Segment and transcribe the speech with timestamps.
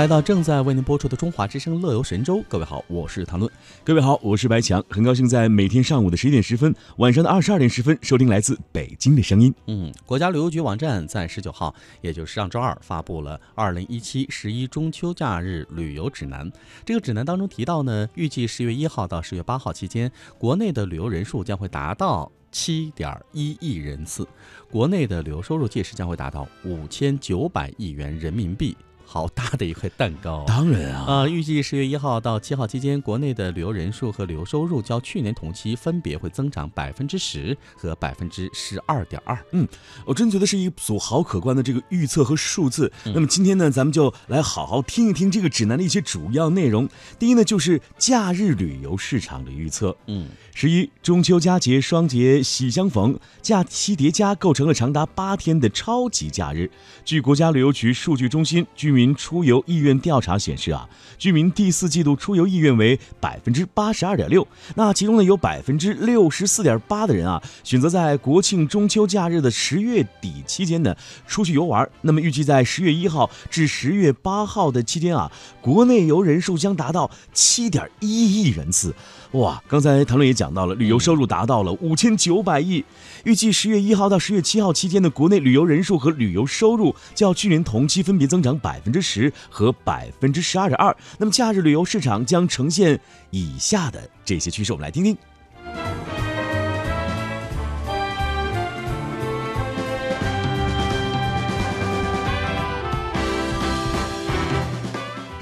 [0.00, 2.38] 来到正在为您播出的《中华之声·乐游神州》。
[2.48, 3.52] 各位好，我是谭论。
[3.84, 4.82] 各位好，我是白强。
[4.88, 9.54] 很高兴在每天上午的十一点十分、晚上的二十二点十分收听来自北京的声音。
[9.66, 16.50] 嗯，国家旅游局网站在十九号，也就是上周二，发布了二零一七十一中秋假日旅游指南。
[16.82, 24.26] 这个指南当中提到呢，预计十月一号到十月八号期间，国内的旅游人数将会达到七点一亿人次，
[24.70, 28.74] 国内的旅游收入届时将会达到五千九百亿元人民币。
[29.12, 30.44] 好大的一块蛋糕！
[30.46, 39.36] 当然啊，啊，预计十月一号到七号期间，国内的旅游人数和旅游收入较去年同期分别会增长百分之十和百分之十二点二。
[39.50, 39.66] 嗯，
[40.04, 42.92] 我真觉得是一组好可观的这个预测和数字。
[43.06, 46.88] 那么今天呢，咱们就来好好听一听这个指南的一些主要内容。
[47.18, 49.96] 第一呢，就是假日旅游市场的预测。
[50.06, 56.70] 嗯，十一中秋佳节双节喜相逢，假期叠加构成了长达八天的超级假日。
[57.04, 59.10] 据国家旅游局数据中心居民。
[59.20, 71.88] 出游意愿调查显示啊，居民第四季度出游意愿为百分之八十二点六，那其中呢有百分之六十四点八的人啊选择在国庆中秋假日的十月底期间呢出去游玩。
[72.02, 78.94] 那么预计在十月一号至十月八号的期间啊，国内游人数将达到七点一亿人次。
[79.32, 82.82] 哇，刚才谭论也讲到了，旅游收入达到了五千九百亿。
[83.24, 90.96] 预计十月一号到十月七号期间的国内旅游人数和旅游收入较去年同期分别增长百分之十和百分之十二点二。
[91.18, 95.14] 那么假日旅游市场将呈现以下的这些趋势，我们来听听。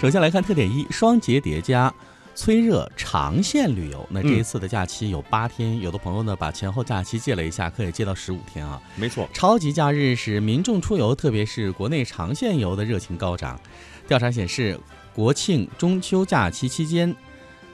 [0.01, 1.95] 首先来看特点一：双节叠加。
[2.39, 8.81] 催热长线旅游，那这一次的假期有八天，有的朋友呢把前后假期借了一下，可以借到十五天啊。
[8.95, 13.61] 没错，超级假日是民众出游，特别是国内长线游的热情高涨。
[14.07, 14.79] 调查显示，
[15.13, 17.13] 国庆中秋假期期间，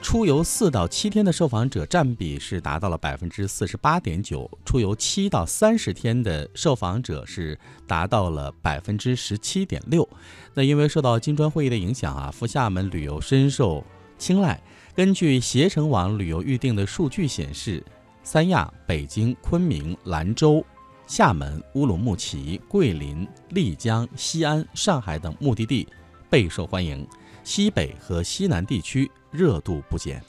[0.01, 10.09] 出游四到七天的受访者占比是达到了百分之四十八点九，出游七到三十天的受访者是达到了百分之十七点六。
[10.55, 13.85] 那因为受到金砖会议的影响啊，赴厦门旅游深受。
[14.17, 14.59] 青睐。
[14.95, 17.83] 根据携程网旅游预订的数据显示，
[18.23, 20.65] 三亚、北京、昆明、兰州、
[21.05, 25.87] 厦门、乌鲁木齐、桂林、丽江、西安、上海等目的地
[26.29, 27.05] 备受欢迎，
[27.43, 30.23] 西北和西南地区热度不减。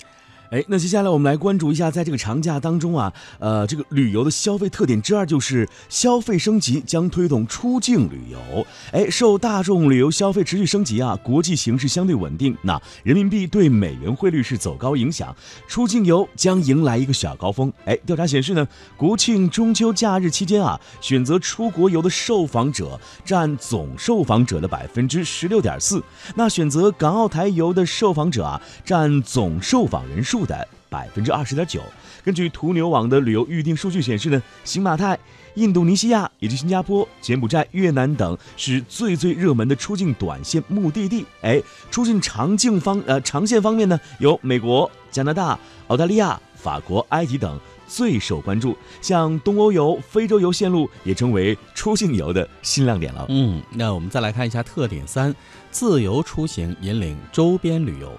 [0.50, 8.64] 哎，那接下来我们来关注一下，在这个长假当中啊，呃，这个旅游的消费特点之二就是消费升级将推动出境旅游。
[8.92, 15.34] 哎，受大众旅游消费持续升级啊，国际形势相对稳定，那人民币对美元汇率是走高影响，
[15.66, 17.72] 出境游将迎来一个小高峰。
[17.84, 26.00] 哎，调查显示呢，国庆中秋假日期间啊，选择出国游的受访者占总受访者的百分之十六点四，
[26.36, 30.35] 那选择港澳台游的受访者啊，占总受访人数。
[30.36, 31.80] 度的百分之二十点九。
[32.22, 35.18] 根据途牛网的旅游预订数据显示呢，新马泰、
[35.54, 41.24] 印度尼西亚以及新加坡、柬埔寨、越南等是最最热门的出境短线目的地。
[41.40, 48.76] 哎，出境长境方呃长线方面呢，有美国、加拿大、澳大利亚、法国、埃及等最受关注。
[49.00, 53.24] 像东欧游、非洲游线路也成为出境游的新亮点了。
[53.28, 55.34] 嗯，那我们再来看一下特点三：
[55.70, 58.12] 自由出行引领周边旅游。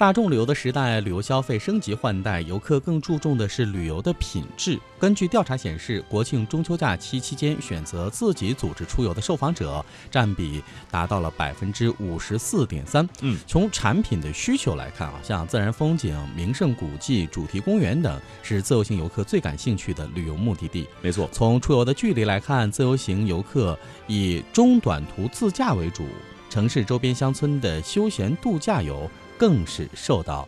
[0.00, 4.80] 大众旅游的时代，旅游消费升级换代，游客更注重的是旅游的品质。
[4.98, 13.06] 根据调查显示，国庆中秋假期期间选择自己组织出游的受访者占比达到了百分之五十四点三。
[13.20, 20.86] 嗯，从产品的需求来看啊，像自然风景、名胜古迹、主题公园等，是自由行游客最感兴趣的旅游目的地。
[21.02, 26.06] 没错，从出游的距离来看，自由行游客以中短途自驾为主，
[26.48, 29.06] 城市周边乡村的休闲度假游。
[29.40, 30.46] 更是受到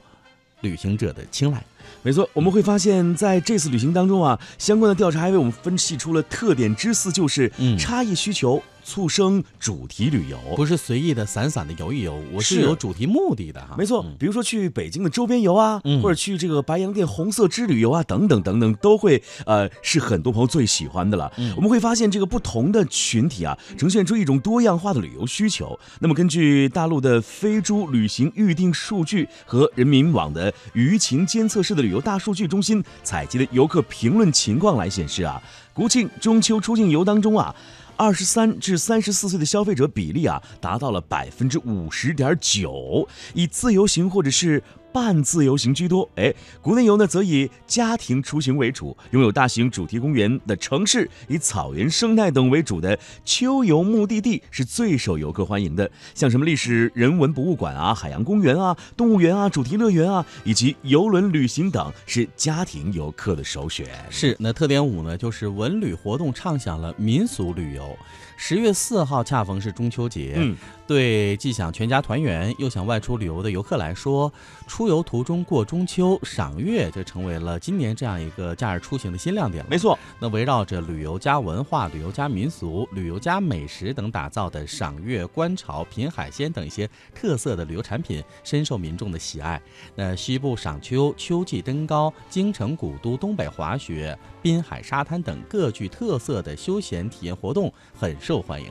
[0.61, 1.65] 旅行者的青睐。
[2.03, 8.63] 没错，我们会发现，在这次旅行当中啊，相关的调查还为我们分析出了特点之四，就是差异需求。
[8.85, 13.75] 促生主题旅游不是随意的散散的游一游，我是有主题目的的哈。
[13.79, 21.31] 没错，比如说去北京的周边游啊，或者去这个白洋淀红色之旅游啊，等等等等，都会呃是很多朋友最喜欢的了。
[21.57, 25.79] 我们会发现这个不同的群体啊，呈现出一种多样化的旅游需求。
[26.01, 35.41] 那么根据大陆的飞猪旅行预订数据和人民网的舆情监测室的旅游大数据中心采集的游客评论情况来显示啊，
[35.73, 37.55] 国庆中秋出境游当中啊。
[38.03, 44.61] 二十三至三十四岁的消费者比例啊，达到了百分之五十点九，以自由行或者是
[44.93, 46.09] 半自由行居多。
[46.17, 55.91] 哎，国内游呢则以家庭出行为主，拥有大型主题公园的城市，以草原生态等为主的秋游目的地是最受游客欢迎的。
[56.15, 63.87] 像什么历史人文博物馆啊、海洋公园啊、动物园啊、主题乐园啊，以及游轮旅行等，是家庭游客的首选。
[64.11, 67.97] 是，那特点五呢，就是文旅活动畅享了民俗旅游。
[68.37, 70.57] 十月四号恰逢是中秋节，嗯，
[70.93, 74.31] 对既想全家团圆又想外出旅游的游客来说，
[74.67, 79.71] 出游途中过中秋、赏月就成为了今年这样一个假日出行的新亮点了。
[79.71, 89.59] 没错，那围绕着旅游加文化、旅游加民俗、旅游加美食等打造的赏月、观潮、品海鲜等一些特色的旅游产品，深受民众的喜爱。
[89.95, 98.71] 那西部赏秋、秋季登高、京城古都、东北滑雪、滨海沙滩等各具特色的休闲体验活动很受欢迎。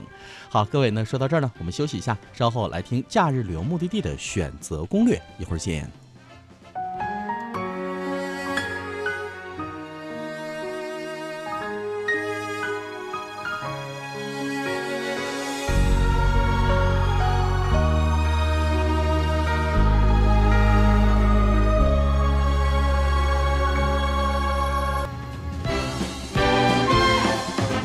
[0.49, 6.00] 好，各位那，说到这儿呢，我们休息一下，稍后来听假日旅游目的地的选择攻略，一会儿见。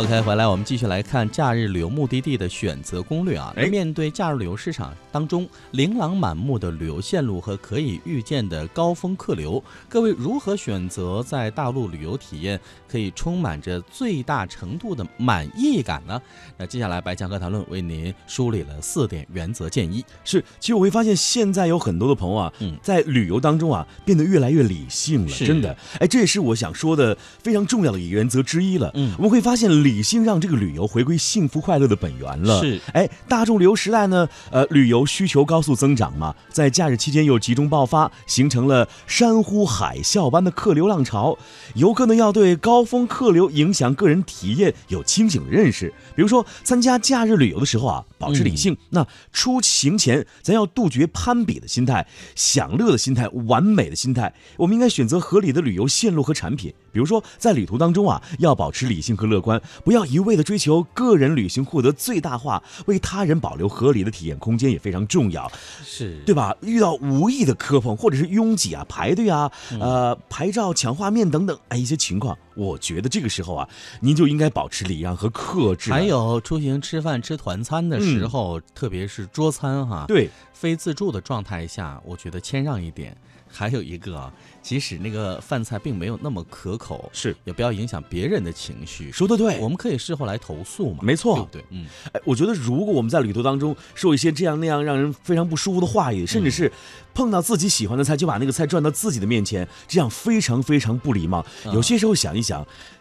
[0.07, 3.53] OK，回来我们继续来看假日旅游目的地的选择攻略啊。
[3.57, 16.23] 哎面对假日旅游市场当中琳琅满目的旅游线路和可以预见的高峰客流，各位如何选择在大陆旅游体验可以充满着最大程度的满意感呢？
[16.57, 20.05] 那接下来白强哥谈论为您梳理了四点原则建议。
[20.25, 25.77] 是，其实我会发现现在有很多的朋友啊，嗯在旅游当中啊，变得越来越理性了，真的。
[25.99, 28.93] 哎，这也是我想说的非常重要的一个原则之一了。
[28.95, 32.61] 嗯我们会发现理性让这个旅游回归幸福快乐的本源了。
[32.61, 41.37] 是，哎，大众旅游时代呢，呃，旅游需求高速增长嘛，在假日期间又集中爆发，形成了山呼海啸般的客流浪潮。
[41.75, 45.93] 游客呢要对高峰客流影响个人体验有清醒的认识。
[46.15, 48.77] 比如说，参加假日旅游的时候啊，保持理性。
[48.91, 54.33] 那出行前，咱要杜绝攀比的心态、享乐的心态、完美的心态。
[54.57, 56.73] 我们应该选择合理的旅游线路和产品。
[56.97, 65.47] 比如说，在旅途当中啊，要保持理性和乐观，不要一味的追求个人旅行获得最大化，为他人保留合理的体验空间也非常重要，
[65.85, 66.57] 是对吧？
[66.63, 73.69] 遇到无意的磕碰或者是拥挤啊、排队啊、呃拍照、抢画面等等哎一些情况，我觉得这个时候啊，
[74.01, 75.97] 您就应该保持礼让和克制了。
[75.97, 83.17] 还有出行吃饭吃团餐的时候，特别是桌餐哈，对，非自助的状态下，我觉得谦让一点。
[83.49, 84.31] 还有一个啊，
[84.61, 89.11] 即使那个饭菜并没有那么可口，是也不要影响别人的情绪。
[89.13, 89.69] 说的对我。
[89.69, 91.65] 们可以事后来投诉嘛，没错对不对？
[91.71, 96.71] 嗯，哎，我觉得如果我们在旅途当中说一些这样那样让人非常不舒服的话语，甚至是
[97.15, 101.47] 碰到自己喜欢的菜就把那个菜转到自己的面前，这样非常非常不礼貌。
[101.65, 102.46] 嗯有些时候想一想，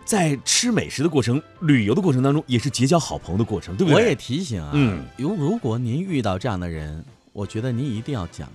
[0.05, 3.95] 在吃美食的过程、旅游的过程当中，也是结交好朋友的过程，对不对？
[3.95, 7.03] 我也提醒啊，嗯如如果您遇到这样的人，
[7.33, 8.47] 我觉得您一定要讲，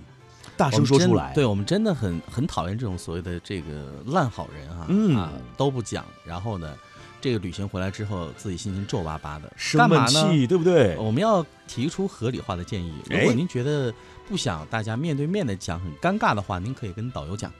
[0.57, 1.33] 大声说出来。
[1.33, 6.73] 对我们真的很很讨厌这种所谓的这个烂好人哈、嗯啊都不讲，然后呢，
[7.19, 9.87] 这个旅行回来之后自己心情皱巴巴的，生？
[10.07, 10.97] 气，对不对？
[10.97, 12.93] 我们要提出合理化的建议。
[13.09, 13.93] 如哎果您觉得
[14.27, 17.51] 不想大家面对面的讲很尴尬的话，您可以跟导游讲，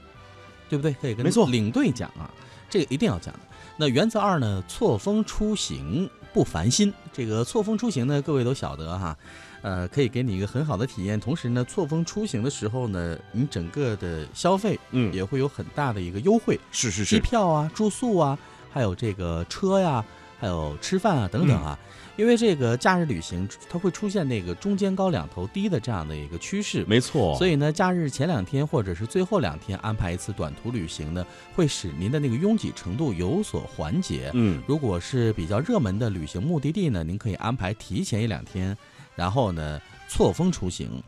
[0.70, 0.94] 对不对？
[1.02, 2.32] 可以跟没错领队讲啊，
[2.72, 3.40] 这个一定要讲的。
[3.78, 6.92] 那原则二呢，错峰出行不烦心。
[7.14, 9.18] 这个错峰出行呢，各位都晓得哈，
[9.62, 11.20] 呃，可以给你一个很好的体验。
[11.20, 16.60] 同时呢，错峰出行的时候呢，你整个的消费嗯，也会有很大的一个优惠。
[16.72, 18.38] 是是是机，票啊、住宿啊，
[18.72, 20.04] 还有这个车呀，
[20.42, 21.78] 还有吃饭啊等等啊。
[22.18, 27.36] 因为这个假日旅行，它会出现那个中间高两头低的这样的一个趋势，没错。
[27.38, 34.30] 所以呢，假日前两天或者是最后两天安排一次短途旅行呢，会使您的那个拥挤程度有所缓解。
[34.34, 38.78] 嗯，如果是比较热门的旅行目的地呢，您可以安排提前一两天，
[39.16, 39.80] 然后呢
[40.10, 41.02] 错峰出行。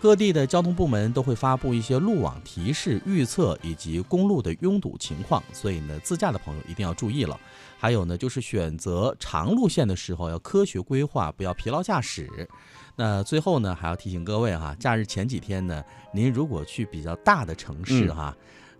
[0.00, 7.38] 各地的交通部门都会发布一些路网提示、预测以及公路的拥堵情况，所以呢，自驾的朋友一定要注意了。
[7.78, 12.48] 还有呢，就是选择长路线的时候要科学规划，不要疲劳驾驶。
[12.96, 18.16] 那最后呢，还要提醒各位哈，假日前几天呢，您如果去比较大的城市嗯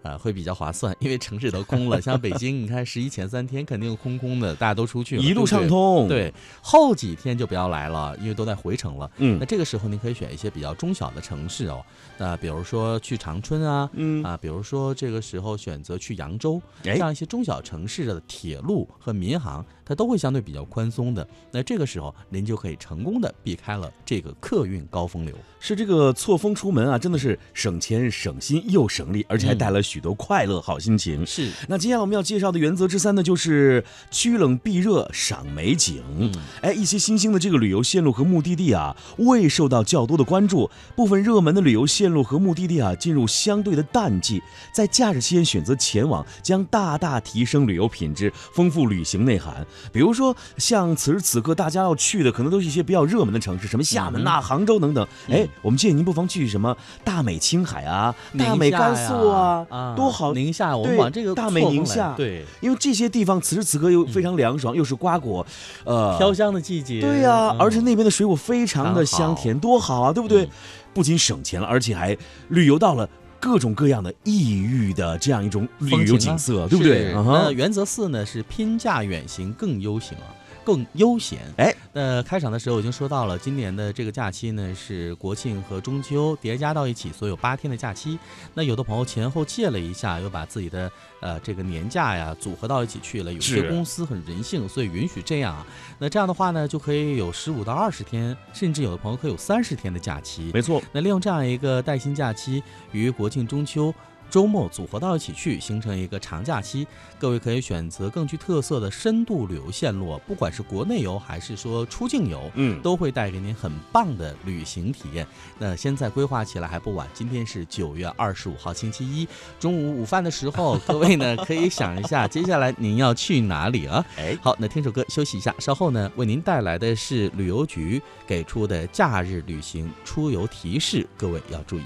[0.02, 2.00] 哈，呃，会比较划算，因为城市都空了。
[2.00, 9.10] 像北京，你看十一前三天肯定空空的，大家都出去了，一路畅通。，对，后几天就不要来了，因为都在回城了。
[9.18, 11.84] 嗯那这个时候您可以选一些比较中小的城市哦，
[12.18, 21.26] 那比如说去长春啊，嗯啊，比如说这个时候选择去扬州，哎这样一些中小城市的铁路和民航，它都会相对比较宽松的。
[21.50, 25.36] 那这个时候您就可以成功的避开了这个客运高峰流。
[25.58, 31.26] 是这个错峰出门啊，真的是省钱省心又省力，而且还带来许多快乐好心情。
[31.26, 36.00] 是，那接下来我们要介绍的原则之三呢，就是趋冷避热，赏美景。
[36.16, 36.32] 嗯
[36.62, 40.70] 哎，一些新兴的这个旅游线路和目的地啊，未受到较多的关注。
[40.94, 44.40] 部分热门的旅游线路和目的地啊，进入相对的淡季，
[44.72, 49.66] 在假日期间选择前往，将大大提升旅游品质，丰富旅行内涵。
[49.92, 55.06] 比如说，像此时此刻大家要去的，可能都是一些比较热门的城市，什么厦门呐、杭州等等。
[55.28, 65.46] 哎，我们建议您不妨去什么大美青海啊、大美甘肃啊，啊，多好宁夏，我们往这个大美宁夏对，因为这些地方此时此刻又非常凉爽，又是瓜果，
[65.84, 67.00] 呃，飘香的季节。
[67.00, 70.44] 对呀、嗯而且那边的水果非常的香甜，多好啊，对不对？
[70.44, 70.48] 嗯
[70.92, 72.16] 不仅省钱了，而且还
[72.48, 73.08] 旅游到了
[73.38, 77.12] 各种各样的异域的这样一种旅游景色，对不对？
[77.14, 80.34] 那原则四呢是拼价远行更优行啊，
[80.64, 81.40] 更悠闲。
[81.56, 88.18] 哎，那开场的时候已经说到了，今年的这个假期呢是国庆和中秋叠加到一起，所以有八天的假期。
[88.54, 90.90] 那有的朋友前后借了一下，又把自己的
[91.20, 93.32] 呃这个年假呀组合到一起去了。
[93.32, 95.66] 有些公司很人性，所以允许这样啊。
[95.98, 100.50] 那这样的话呢，就可以有十五到二十天，甚至有的朋友可以有三十天的假期。
[100.52, 102.62] 没错，那利用这样一个带薪假期，
[102.92, 103.92] 与国庆、中秋
[104.30, 106.86] 周末组合到一起去，形成一个长假期。
[107.18, 115.26] 各位可以选择更具特色的深度旅游线路，不管是国内游还是说出境游，嗯，都会带给您很棒的旅行体验。
[115.58, 119.26] 那现在规划起来还不晚，今天是九月二十五号星期一，
[119.58, 124.04] 中午午饭的时候， 各位呢可以想一下，接下来您要去哪里啊？
[124.16, 131.84] 哎，好，那听首歌休息一下，稍后呢为您带来的是旅游局给出的假日旅行出游提示，各位要注意。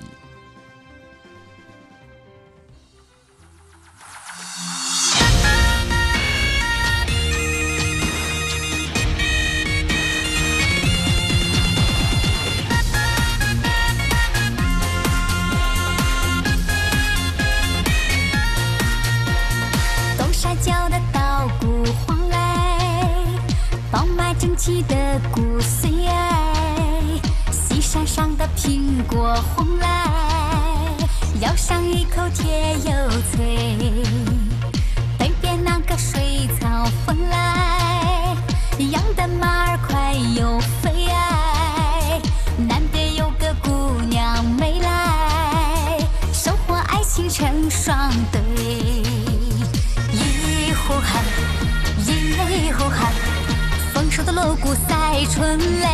[55.35, 55.94] 春雷。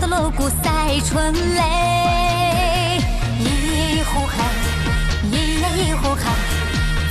[0.00, 1.60] 的锣鼓赛春雷。
[3.38, 4.38] 一呼喊，
[5.30, 6.24] 一呼喊，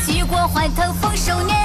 [0.05, 1.55] 举国欢腾丰收年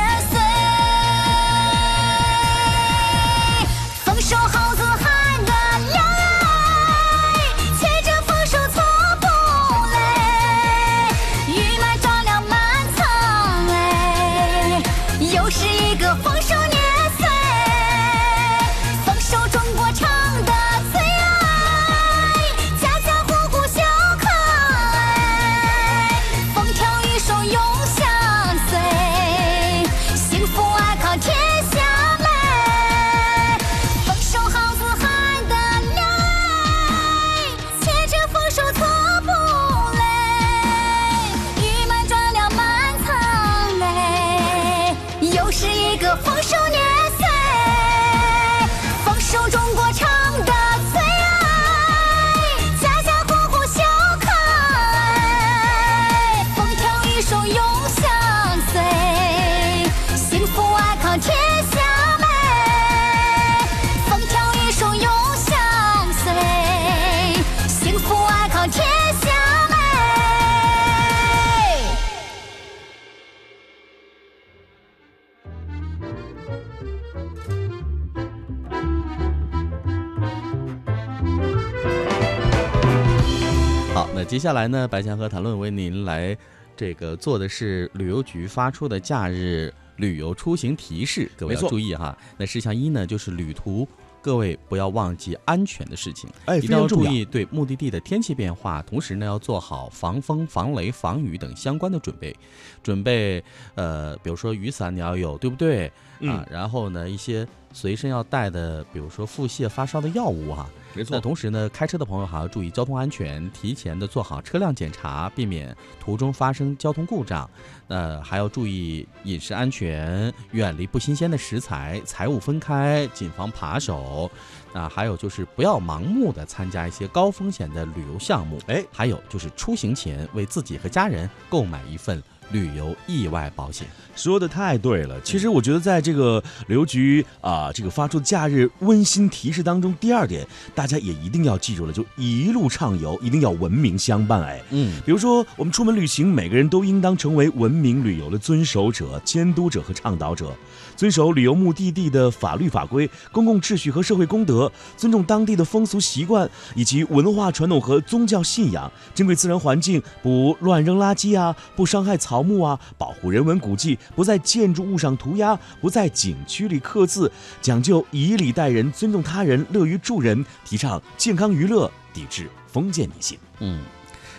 [83.95, 86.37] 好，那接下来呢，白强和谈论为您来
[86.77, 92.19] 这个做的是旅游局发出的假日旅游出行提示，各位要注意哈。
[92.37, 93.87] 那事项一呢，就是旅途。
[94.21, 102.35] 各位不要忘记安全的事情，哎一定要注意对目的地的天气变化，同时呢要做好防风、防雷、防雨等相关的准备。
[102.83, 103.45] 准备
[103.77, 105.93] 呃，比如说雨伞你要有，对不对？
[106.19, 117.49] 嗯啊，然后呢一些随身要带的，比如说腹泻、发烧的药物哈、没那同时呢，开车的朋友还要注意交通安全，提前的做好车辆检查，避免途中发生交通故障。
[117.89, 124.31] 呃，还要注意饮食安全，远离不新鲜的食材，财物分开，谨防扒手。
[124.73, 128.59] 啊，还有就是不要盲目的参加一些高风险的旅游项目。
[128.67, 132.21] 哎还有就是出行前为自己和家人购买一份
[132.51, 133.87] 旅游意外保险。
[134.17, 135.21] 说的太对了。
[135.23, 144.41] 其实我觉得，在这个旅游局啊、这个发出假日温馨提示当中，第二点大家也一定要记住了，就一路畅游，一定要文明相伴。
[144.43, 150.53] 哎，嗯，比如说我们出门旅行，每个人都应当成为文明旅游的遵守者、监督者和倡导者，
[150.95, 173.39] 遵守旅游目的地的法律法规、公共秩序和社会公德，尊重当地的风俗习惯以及文化传统和宗教信仰，珍贵自然环境，不乱扔垃圾啊，不伤害草木啊，保护人文古迹，不在建筑物上涂鸦，不在景区里刻字，讲究以礼待人，尊重他人，乐于助人，提倡健康娱乐，抵制封建迷信。
[173.61, 173.83] 嗯，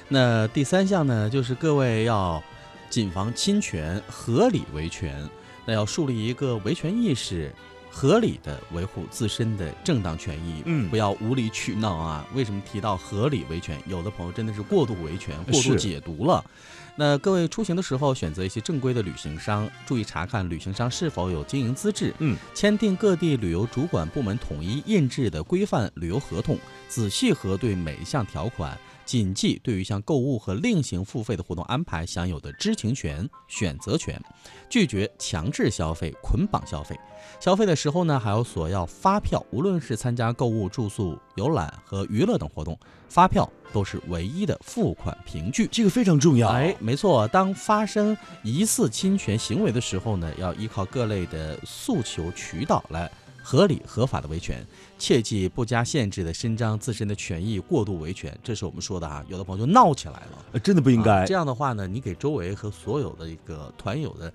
[0.07, 2.41] 那第三项呢，就是各位要
[2.89, 5.27] 谨防侵权，合理维权。
[5.65, 7.51] 那要树立一个维权意识，
[7.95, 12.27] 合理的维护自身的正当权益，嗯不要无理取闹啊。
[12.33, 13.81] 为什么提到合理维权？
[13.87, 16.43] 有的朋友真的是过度维权、过度解读了。
[16.97, 22.13] 那各位出行的时候，选择一些正规的旅行商，注意查看旅行商是否有经营资质。
[22.19, 34.19] 嗯，签订各地旅游主管部门统一印制的规范旅游合同，仔细核对每一项条款，谨记对于像购物和另行付费的活动安排享有的知情权、选择权，
[34.69, 36.99] 拒绝强制消费、捆绑消费。
[37.39, 45.67] 消费的时候呢，还要索要发票，无论是参加购物、住宿、游览和娱乐等活动，发票都是唯一的付款凭据。
[45.71, 46.49] 这个非常重要。
[46.49, 53.11] 哎，没错，当发生疑似侵权行为的时候呢，要依靠各类的诉求渠道来
[53.45, 54.65] 合理合法的维权，
[54.97, 59.23] 切忌不加限制的伸张自身的权益，过度维权，这是我们说的啊。
[59.29, 61.21] 有的朋友就闹起来了，呃真的不应该。
[61.21, 64.33] 啊这样的话呢，你给周围和所有的一个团友的。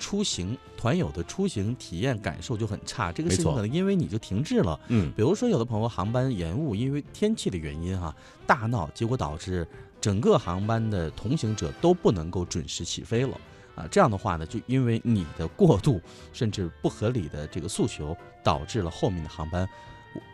[0.00, 8.14] 出行团友的出行体验感受就很差，这个事情可能因为你就停滞了，嗯，比如说，有的朋友航班延误，因为天气的原因哈、
[8.46, 9.66] 大闹，结果导致
[10.00, 13.36] 整个航班的同行者都不能够准时起飞了
[13.78, 13.86] 啊。
[13.90, 16.00] 这样的话呢，就因为你的过度
[16.32, 19.68] 甚至不合理的这个诉求，导致了后面的航班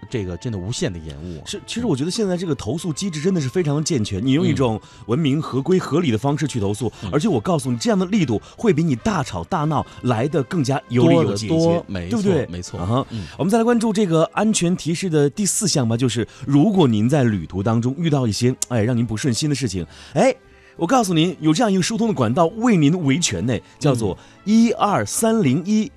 [0.08, 1.44] 这个真的无限的延误啊。
[1.46, 12.46] 是，其实我觉得现在这个投诉机制真的是非常的健全，你用一种文明、合规、合理的方式去投诉，嗯而且我告诉你，这样的力度会比你大吵大闹来的更加有理有节一些多，，没错，对不对？
[12.46, 12.80] 没错。
[12.80, 20.34] 啊哈嗯我们再来关注这个安全提示的第四项吧，就是如果您在旅途当中遇到一些哎让您不顺心的事情，哎。
[20.76, 25.90] 我告诉您，有这样一个疏通的管道为您维权呢，叫做一二三零一。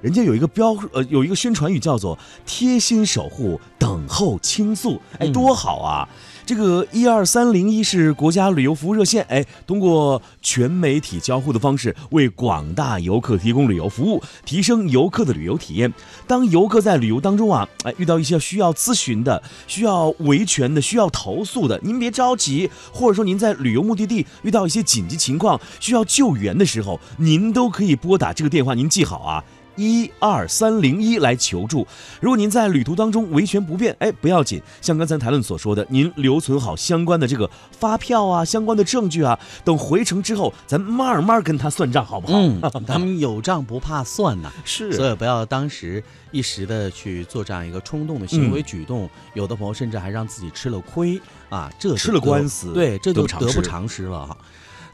[0.00, 6.08] 人家有一个标呃有一个宣传语叫做“贴心守护，等候倾诉”，哎，嗯多好啊！
[6.48, 15.92] 这个一二三零一是国家旅游服务热线，哎，通过全媒体交互的方式，为广大游客提供旅游服务，提升游客的旅游体验。
[16.26, 29.44] 当游客在旅游当中啊，哎，遇到一些需要咨询的、需要维权的、需要投诉的，您别着急，或者说您在旅游目的地遇到一些紧急情况需要救援的时候，您都可以拨打这个电话，您记好啊。
[29.78, 31.86] 一二三零一来求助。
[32.20, 42.38] 如果您在旅途当中维权不便，哎，不要紧，像刚才谈论所说的，您留存好相关的这个发票啊、相关的证据啊，等回程之后，咱慢慢跟他算账，好不好？
[42.38, 44.52] 嗯， 他们有账不怕算呐。
[44.64, 54.36] 是所以不要当时一时的去做这样一个冲动的行嗯为举动，有的朋友甚至还让自己吃了亏啊，这吃了官司对，这就得不偿失了哈。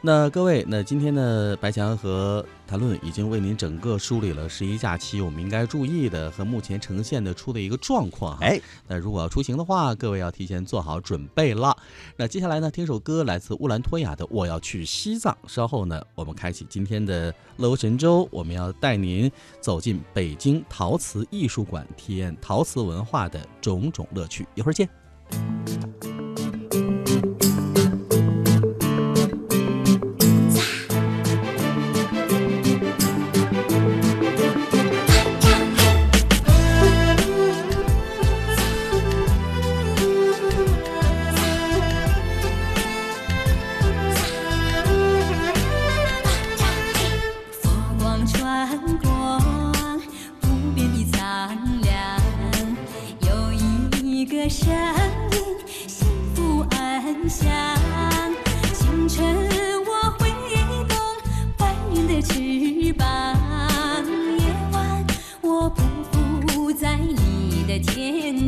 [0.06, 8.44] 那各位，那今天呢，白强和谭论已经为您整个梳理了十一假期我们应该注意的和目前呈现的出的一个状况哈。
[8.44, 11.74] 哎，那如果要出行的话，各位要提前做好准备了。
[12.18, 15.34] 那接下来呢，听首歌来自乌兰托娅的《我要去西藏》。
[15.50, 24.46] 稍后呢，我们开启今天的乐游神州，我们要带您走进北京陶瓷艺术馆，体验陶瓷文化的种种乐趣。
[24.54, 24.86] 一会儿见。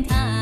[0.03, 0.36] 天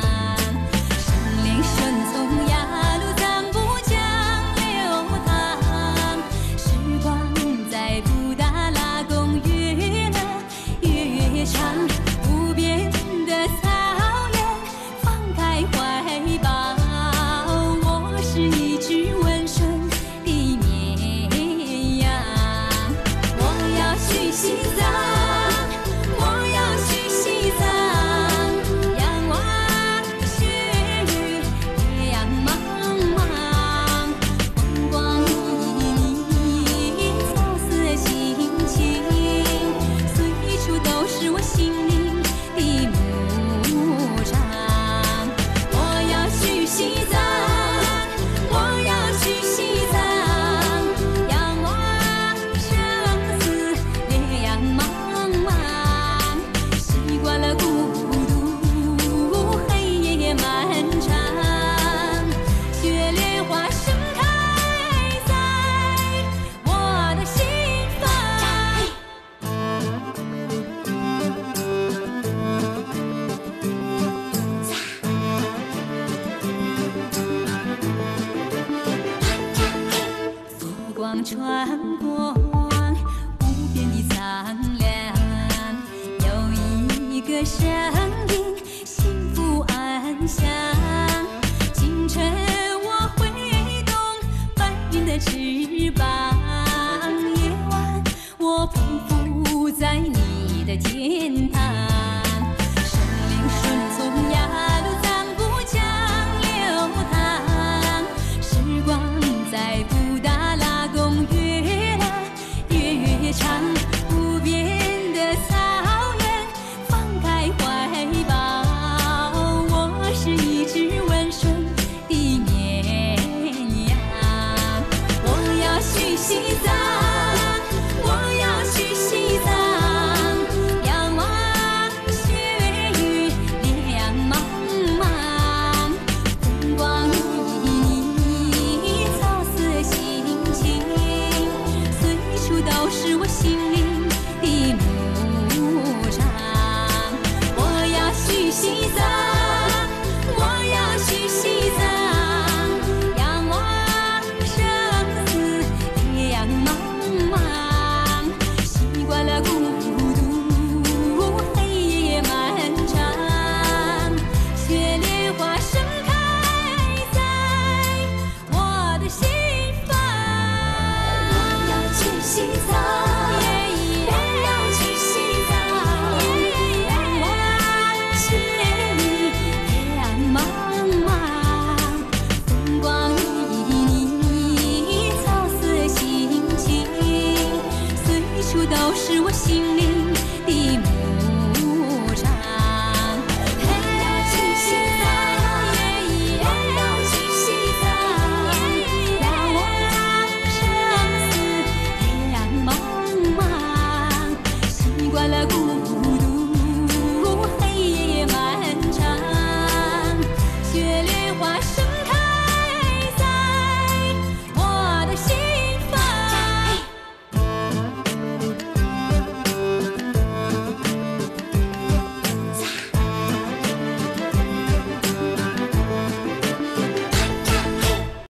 [90.26, 90.65] 安